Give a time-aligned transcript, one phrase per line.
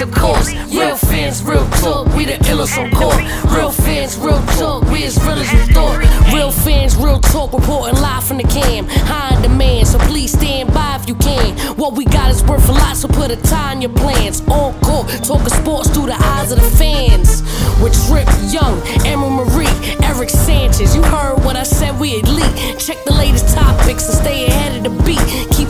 [0.00, 0.52] of course.
[0.72, 3.18] Real fans, real talk, we the illest on court.
[3.52, 5.98] Real fans, real talk, we as real as you thought.
[6.32, 8.86] Real fans, real talk, reporting live from the cam.
[8.88, 11.56] High in demand, so please stand by if you can.
[11.76, 14.40] What we got is worth a lot, so put a tie in your plans.
[14.48, 17.42] On court, talking sports through the eyes of the fans.
[17.82, 19.66] With Trip Young, Emma Marie,
[20.02, 20.94] Eric Sanchez.
[20.94, 22.78] You heard what I said, we elite.
[22.78, 25.22] Check the latest topics and stay ahead of the beat.
[25.56, 25.67] Keep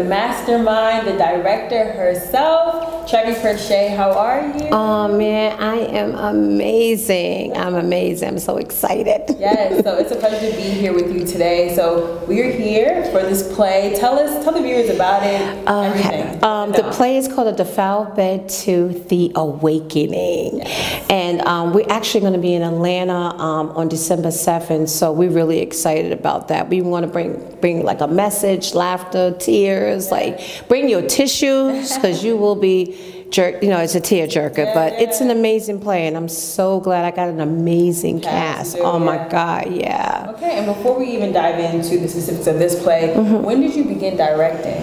[0.00, 3.94] the mastermind, the director herself, Trevi Pershay.
[3.94, 4.68] How are you?
[4.70, 7.54] Oh man, I am amazing.
[7.56, 8.28] I'm amazing.
[8.28, 9.20] I'm so excited.
[9.40, 11.74] Yes, so it's a pleasure to be here with you today.
[11.74, 13.96] So we are here for this play.
[13.98, 15.40] Tell us, tell the viewers about it.
[15.66, 16.44] Everything.
[16.44, 20.60] Um, the play is called A Defiled Bed to the Awakening.
[21.08, 25.30] And um, we're actually going to be in Atlanta um, on December 7th, so we're
[25.30, 26.68] really excited about that.
[26.68, 32.22] We want to bring, bring like a message, laughter, tears, like bring your tissues because
[32.24, 36.06] you will be jerk, you know, it's a tear jerker, but it's an amazing play
[36.08, 39.28] and I'm so glad I got an amazing Cast, Oh my.
[39.28, 40.32] God, yeah.
[40.34, 43.42] Okay, and before we even dive into the specifics of this play, Mm-hmm.
[43.44, 44.82] when did you begin directing?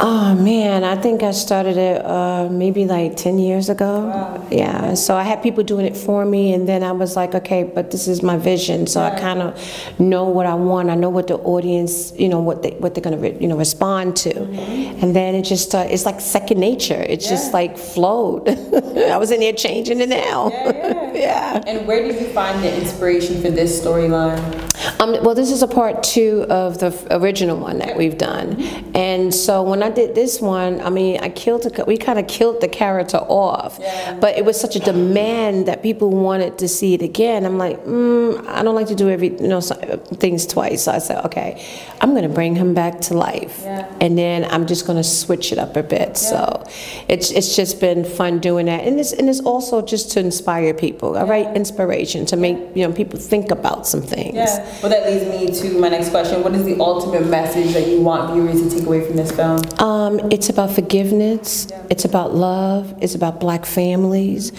[0.00, 4.46] Oh man, I think I started it uh, maybe like 10 years ago.
[4.48, 7.64] Yeah, so I had people doing it for me, and then I was like, okay,
[7.64, 10.88] but this is my vision, so I kind of know what I want.
[10.88, 13.56] I know what the audience, you know, what they what they're gonna, re- you know,
[13.56, 17.02] respond to, and then it just uh, it's like second nature.
[17.02, 18.48] It just like flowed.
[18.96, 20.50] I was in there changing it now.
[20.50, 21.12] Yeah, yeah.
[21.14, 21.62] yeah.
[21.66, 24.67] And where did you find the inspiration for this storyline?
[25.00, 28.60] Um, well, this is a part two of the original one that we've done,
[28.94, 32.26] and so when I did this one, I mean, I killed the, we kind of
[32.26, 33.78] killed the character off,
[34.20, 37.44] but it was such a demand that people wanted to see it again.
[37.44, 40.98] I'm like, mm, I don't like to do every you know things twice, so I
[40.98, 41.64] said, okay,
[42.00, 43.90] I'm going to bring him back to life, Yeah.
[44.00, 46.16] and then I'm just going to switch it up a bit.
[46.16, 46.64] So
[47.08, 50.72] it's it's just been fun doing that, and it's and it's also just to inspire
[50.74, 51.14] people.
[51.14, 54.36] Write inspiration to make you know people think about some things.
[54.68, 54.80] Yeah.
[54.82, 55.24] Well, that leads
[55.64, 56.42] me to my next question.
[56.42, 59.60] What is the ultimate message that you want viewers to take away from this film?
[59.80, 61.68] Um, it's about forgiveness.
[61.90, 62.94] It's about love.
[63.02, 64.52] It's about black families.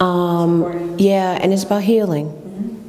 [0.00, 2.42] Um, yeah, and it's about healing.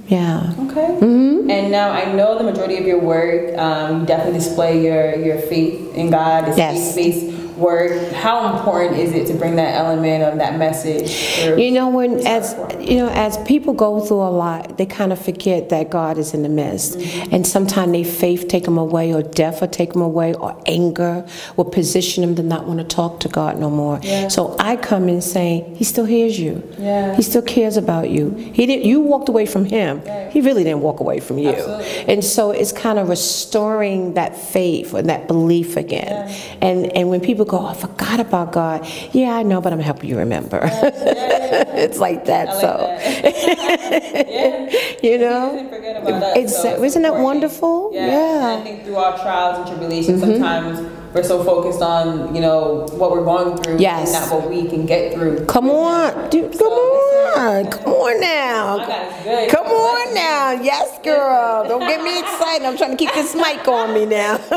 [0.07, 0.53] Yeah.
[0.69, 0.87] Okay.
[1.01, 1.49] Mm-hmm.
[1.51, 5.37] And now I know the majority of your work, um, you definitely display your, your
[5.37, 6.95] faith in God, Yes.
[6.95, 8.11] faith-based work.
[8.13, 11.57] How important is it to bring that element of that message?
[11.59, 15.23] You know, when as you know, as people go through a lot, they kind of
[15.23, 17.35] forget that God is in the midst, mm-hmm.
[17.35, 21.25] and sometimes they faith take them away, or death will take them away, or anger
[21.55, 23.99] will position them to not want to talk to God no more.
[24.03, 24.27] Yeah.
[24.27, 26.63] So I come in saying, He still hears you.
[26.77, 27.15] Yeah.
[27.15, 28.31] He still cares about you.
[28.31, 28.85] He didn't.
[28.85, 30.01] You walked away from Him.
[30.31, 31.49] He really didn't walk away from you.
[31.49, 32.13] Absolutely.
[32.13, 36.29] And so it's kind of restoring that faith and that belief again.
[36.61, 38.87] And and when people go, I forgot about God.
[39.11, 40.59] Yeah, I know, but I'm helping you remember.
[40.63, 42.47] it's like that.
[42.47, 44.97] Like so that.
[45.03, 45.53] you know.
[45.55, 47.91] Didn't forget about us, It's- so isn't that wonderful?
[47.93, 48.09] Yeah.
[48.09, 48.61] Mm-hmm.
[48.61, 50.79] I think through our trials and tribulations, sometimes
[51.13, 54.13] we're so focused on, you know, what we're going through Yes.
[54.13, 55.45] and not what we can get through.
[55.45, 56.96] Come on, dude, come So this
[57.37, 58.79] on, come on now.
[58.79, 59.49] I got it good.
[59.51, 61.67] Come on now, yes, girl.
[61.67, 62.65] Don't get me excited.
[62.65, 64.37] I'm trying to keep this mic on me now.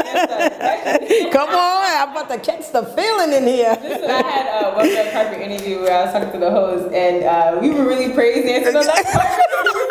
[1.33, 3.77] Come on, I'm about to catch the feeling in here.
[3.83, 6.93] Listen, I had uh, one red carpet interview where I was talking to the host,
[6.95, 9.17] and uh, we were really praising so that's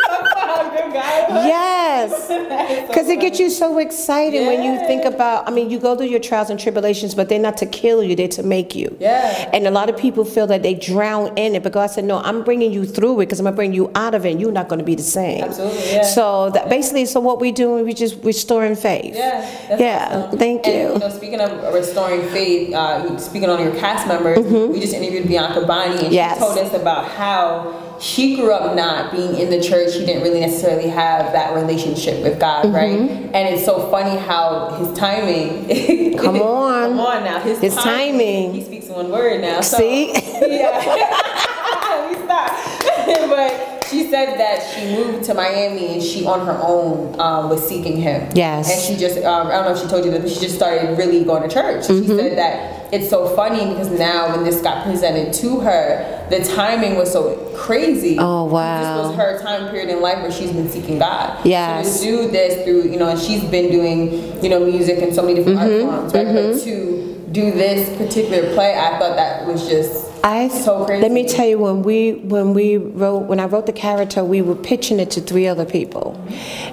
[0.92, 1.46] how good guy was.
[1.46, 5.46] Yes, because it gets you so excited when you think about.
[5.48, 8.14] I mean, you go through your trials and tribulations, but they're not to kill you;
[8.16, 8.96] they're to make you.
[9.00, 9.50] Yeah.
[9.52, 12.18] And a lot of people feel that they drown in it, but God said, "No,
[12.18, 14.32] I'm bringing you through it because I'm gonna bring you out of it.
[14.32, 16.02] and You're not going to be the same." Absolutely, yeah.
[16.02, 19.14] So that basically, so what we do, is we just restoring faith.
[19.16, 20.24] Yeah, Yeah.
[20.26, 20.38] awesome.
[20.38, 20.92] Thank And, you.
[20.94, 25.26] you know, speaking of restoring faith, uh, speaking on your cast members, we just interviewed
[25.28, 26.12] Bianca Bonnie, and Mm-hmm.
[26.12, 26.38] Yes.
[26.38, 29.92] she told us about how she grew up not being in the church.
[29.92, 32.74] She didn't really necessarily have that relationship with God, Mm-hmm.
[32.74, 32.98] right?
[33.34, 36.16] And it's so funny how his timing.
[36.18, 36.90] Come on.
[36.90, 38.52] come on now, his, His timing.
[38.54, 39.60] He speaks one word now.
[39.60, 40.12] So, See?
[40.14, 40.80] yeah.
[42.08, 42.84] we stopped.
[43.28, 43.59] but
[43.90, 47.96] she said that she moved to Miami and she on her own um, was seeking
[47.96, 48.30] him.
[48.34, 48.70] Yes.
[48.70, 50.54] And she just, um, I don't know if she told you that, but she just
[50.54, 51.84] started really going to church.
[51.86, 52.02] Mm-hmm.
[52.02, 56.42] She said that it's so funny because now when this got presented to her, the
[56.44, 58.16] timing was so crazy.
[58.18, 58.96] Oh, wow.
[58.96, 61.44] This was her time period in life where she's been seeking God.
[61.44, 61.82] Yeah.
[61.82, 65.14] So to do this through, you know, and she's been doing, you know, music and
[65.14, 65.88] so many different Mm-hmm.
[65.88, 66.26] art forms, right?
[66.26, 71.02] But to do this particular play, I thought that was just I so crazy.
[71.02, 74.42] let me tell you when we when we wrote when I wrote the character we
[74.42, 76.22] were pitching it to three other people,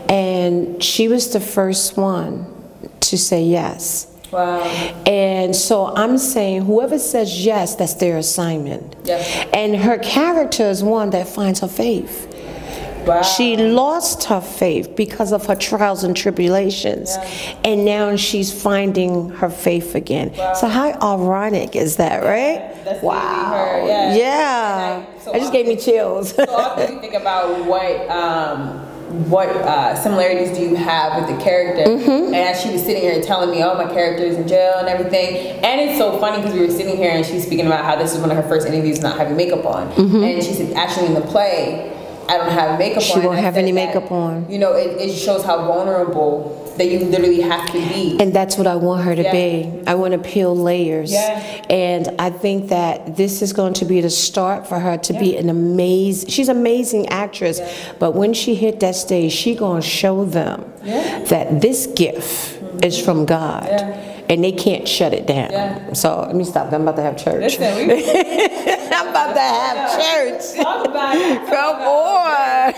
[0.09, 2.45] and she was the first one
[3.01, 4.13] to say yes.
[4.31, 4.63] Wow.
[5.05, 8.95] And so I'm saying whoever says yes, that's their assignment.
[9.05, 9.17] Yeah.
[9.53, 12.33] And her character is one that finds her faith.
[13.07, 13.21] Wow.
[13.21, 17.15] She lost her faith because of her trials and tribulations.
[17.63, 20.33] And now she's finding her faith again.
[20.56, 22.83] So how ironic is that, right?
[22.83, 23.86] That's wow.
[23.88, 24.15] yeah.
[24.15, 25.04] Yeah.
[25.06, 26.33] I- so it just gave me chills.
[26.36, 28.80] So often you think about what um,
[29.30, 31.83] what uh, similarities do you have with the character?
[31.83, 32.25] Mm-hmm.
[32.27, 34.88] And as she was sitting here telling me, oh, my character is in jail and
[34.88, 37.95] everything, and it's so funny because we were sitting here and she's speaking about how
[37.95, 41.07] this is one of her first interviews not having makeup on, and she said actually
[41.07, 41.94] in the play.
[42.29, 43.21] I don't have makeup Mm-hmm.
[43.21, 44.50] She won't have any that, makeup on.
[44.50, 48.18] You know, it, it shows how vulnerable that you literally have to be.
[48.19, 49.31] And that's what I want her to Yeah.
[49.31, 49.83] be.
[49.88, 51.12] I want to peel layers.
[51.12, 51.39] Yeah.
[51.69, 55.38] And I think that this is going to be the start for her to be
[55.38, 57.59] an amazing, she's an amazing actress.
[58.00, 61.23] But when she hit that stage, she going to show them Yeah.
[61.25, 63.68] that this gift is from God.
[64.27, 64.33] Yeah.
[64.33, 65.51] And they can't shut it down.
[65.51, 65.94] Yeah.
[65.94, 66.71] So let me stop.
[66.74, 67.57] I'm about to have church.
[67.59, 67.94] Listen, we
[68.91, 70.56] I'm about to have church.
[70.63, 71.38] talk about it.
[71.39, 72.74] Talk Come about on.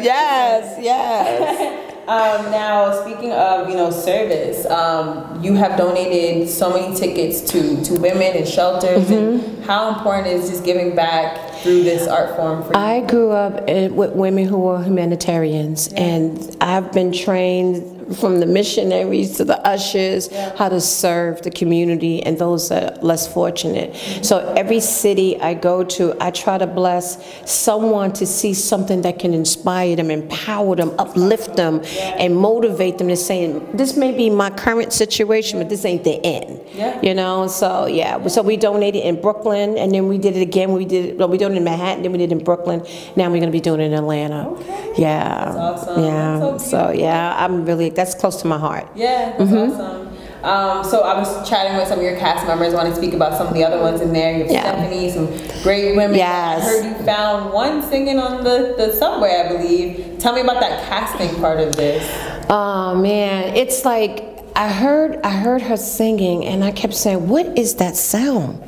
[0.02, 1.86] Yes, yes.
[2.08, 7.84] Um, now, speaking of you know service, um, you have donated so many tickets to
[7.84, 9.06] to women and shelters.
[9.06, 9.44] Mm-hmm.
[9.44, 12.74] And how important is just giving back through this art form for you?
[12.80, 18.46] I grew up in, with women who were humanitarians, and I've been trained from the
[18.46, 23.94] missionaries to the ushers how to serve the community and those that are less fortunate.
[24.24, 27.18] So every city I go to, I try to bless
[27.50, 31.82] someone to see something that can inspire them, empower them, uplift them,
[32.18, 36.24] and motivate them to say, this may be my current situation, but this ain't the
[36.24, 36.60] end.
[36.74, 37.00] Yeah.
[37.02, 38.26] You know, so yeah.
[38.26, 40.72] So we donated in Brooklyn, and then we did it again.
[40.72, 42.84] We did well, we donated in Manhattan, then we did it in Brooklyn.
[43.16, 44.48] Now we're gonna be doing it in Atlanta.
[44.50, 44.94] Okay.
[44.98, 45.44] Yeah.
[45.44, 46.04] That's awesome.
[46.04, 46.38] Yeah.
[46.38, 48.88] That's so so yeah, I'm really that's close to my heart.
[48.94, 49.72] Yeah, that's Mm-hmm.
[49.80, 50.06] awesome.
[50.42, 52.72] Um, so I was chatting with some of your cast members.
[52.72, 54.32] I Want to speak about some of the other ones in there?
[54.38, 54.62] You have Yeah.
[54.62, 56.16] Stephanie, some great women.
[56.16, 56.62] Yes.
[56.62, 60.16] I heard you found one singing on the, the subway, I believe.
[60.18, 62.02] Tell me about that casting part of this.
[62.48, 64.24] Oh man, it's like
[64.56, 68.60] I heard I heard her singing, and I kept saying, "What is that sound?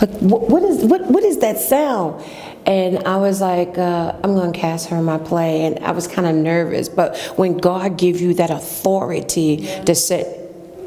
[0.00, 2.24] Like what, what is what what is that sound?"
[2.66, 5.92] And I was like, uh, "I'm going to cast her in my play," and I
[5.92, 6.88] was kind of nervous.
[6.88, 10.26] But when God gives you that authority to say,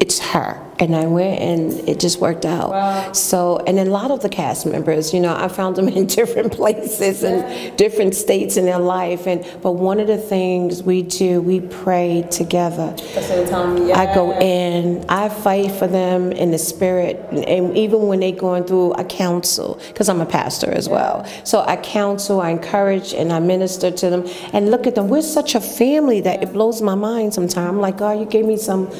[0.00, 2.70] "It's her," and I went, and it just worked out.
[2.70, 3.12] Wow.
[3.12, 6.52] So, and a lot of the cast members, you know, I found them in different
[6.52, 9.26] places and different states in their life.
[9.26, 12.94] And but one of the things we do, we pray together.
[12.96, 13.92] That's what they're telling me.
[13.92, 18.64] I go in, I fight for them in the spirit, and even when they're going
[18.64, 21.24] through, I counsel because I'm a pastor as well.
[21.44, 24.26] So I counsel, I encourage, and I minister to them.
[24.52, 27.56] And look at them, we're such a family that it blows my mind sometimes.
[27.56, 28.90] I'm like, God, you gave me some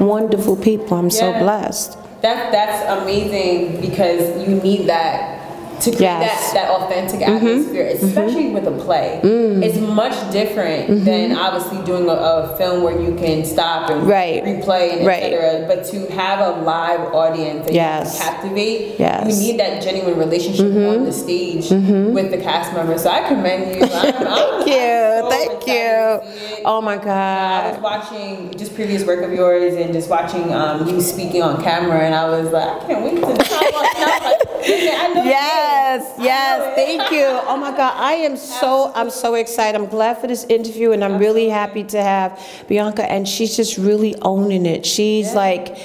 [0.00, 0.96] wonderful people.
[0.96, 1.96] I'm so blessed.
[2.22, 5.39] That that's amazing because you need that
[5.80, 6.44] to create Yes.
[6.46, 6.54] Mm-hmm.
[6.54, 9.20] that, that authentic atmosphere, especially with a play.
[9.22, 9.62] Mm.
[9.64, 14.42] It's much different than obviously doing a, a film where you can stop and Right.
[14.44, 15.22] replay and Right.
[15.32, 15.66] etc.
[15.66, 18.14] But to have a live audience that Yes.
[18.18, 19.20] you captivate, Yes.
[19.20, 19.30] Mm-hmm.
[19.30, 23.02] you need that genuine relationship on the stage with the cast members.
[23.02, 23.82] So I commend you.
[23.82, 23.90] I'm,
[24.26, 26.62] I'm, Thank you, I'm thank excited to see you.
[26.64, 27.06] Oh my God.
[27.10, 31.62] I was watching just previous work of yours and just watching um, you speaking on
[31.62, 34.46] camera, and I was like, I can't wait to.
[34.60, 37.26] I was like, "Listen, I know you Yes, yes, thank you.
[37.26, 39.76] Oh my God, I am so, I'm so excited.
[39.80, 43.76] I'm glad for this interview and I'm really happy to have Bianca and she's just
[43.76, 44.86] really owning it.
[44.86, 45.76] She's like,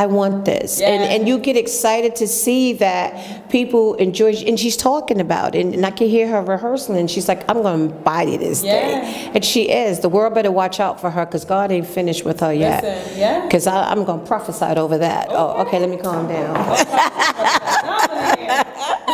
[0.00, 0.80] I want this.
[0.80, 1.10] And, Yeah.
[1.14, 5.66] and you get excited to see that people enjoy, and she's talking about it.
[5.66, 8.72] And I can hear her rehearsing and she's like, I'm going to body this Yeah.
[8.72, 9.32] thing.
[9.34, 10.00] And she is.
[10.00, 12.82] The world better watch out for her because God ain't finished with her yet.
[12.82, 13.40] Listen, yeah.
[13.44, 15.26] Because I'm going to prophesy over that.
[15.30, 16.54] Oh, okay, let me calm down.
[16.56, 16.76] Real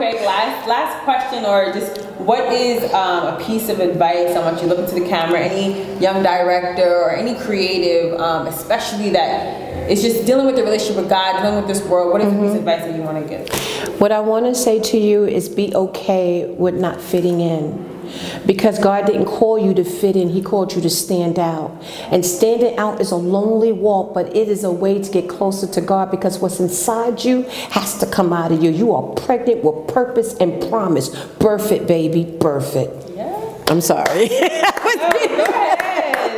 [0.02, 4.35] quick, last last question, or just what is um, a piece of advice?
[4.35, 5.38] I want you to look into the camera.
[5.38, 10.97] Any young director or any creative, um, especially that is just dealing with the relationship
[10.97, 12.12] with God, dealing with this world.
[12.12, 14.00] What is a piece of advice that you want to give?
[14.00, 18.01] What I want to say to you is be okay with not fitting in.
[18.47, 21.71] Because God didn't call you to fit in, He called you to stand out.
[22.11, 25.66] And standing out is a lonely walk, but it is a way to get closer
[25.66, 28.71] to God because what's inside you has to come out of you.
[28.71, 31.09] You are pregnant with purpose and promise.
[31.38, 32.90] Birth it, baby, birth it.
[33.16, 33.33] Yeah.
[33.69, 34.28] I'm sorry.
[34.28, 35.83] Go ahead.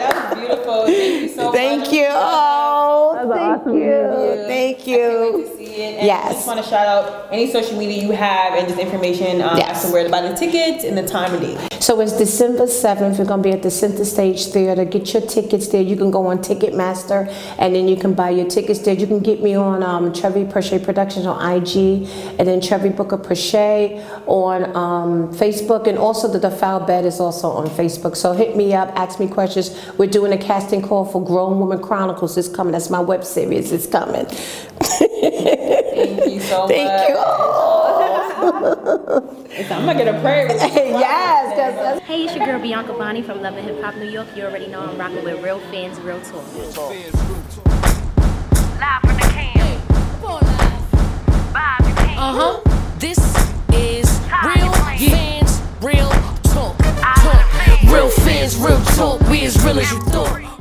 [0.00, 0.86] That was beautiful.
[0.86, 1.54] Thank you so much.
[1.54, 2.06] Thank you.
[2.10, 4.44] Oh, thank you.
[4.46, 5.23] Thank you.
[6.04, 6.26] And Yes.
[6.26, 9.56] I just want to shout out any social media you have and just information um,
[9.56, 9.78] Yes.
[9.78, 11.82] as to where to buy the tickets and the time and date.
[11.82, 13.18] So it's December 7th.
[13.18, 14.84] We're going to be at the Center Stage Theater.
[14.84, 15.82] Get your tickets there.
[15.82, 18.94] You can go on Ticketmaster and then you can buy your tickets there.
[18.94, 22.06] You can get me on um, Trevi Pershay Productions on IG
[22.38, 25.86] and then Trevi Booker Pershay on um, Facebook.
[25.86, 28.16] And also the Defiled Bed is also on Facebook.
[28.16, 29.74] So hit me up, ask me questions.
[29.98, 32.36] We're doing a casting call for Grown Woman Chronicles.
[32.36, 32.72] It's coming.
[32.72, 33.72] That's my web series.
[33.72, 34.26] It's coming.
[36.44, 37.08] Thank you so Thank much.
[39.58, 39.64] you.
[39.74, 40.46] I'm gonna get a prayer.
[40.48, 40.98] with you.
[40.98, 44.08] yes, 'cause that's Hey, it's your girl Bianca Bonnie from Love and Hip Hop New
[44.10, 44.26] York.
[44.36, 46.44] You already know I'm rocking with real fans, real talk.
[46.54, 46.74] Live
[49.00, 49.80] from the can.
[51.52, 52.18] Bob, you.
[52.18, 52.60] Uh huh.
[52.98, 53.18] This
[53.72, 54.06] is
[54.44, 56.10] real fans, real
[56.42, 56.76] talk.
[56.78, 57.46] Talk.
[57.92, 59.20] Real fans, real talk.
[59.30, 60.53] We as real as you thought.